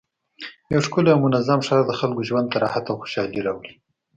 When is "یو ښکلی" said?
0.73-1.09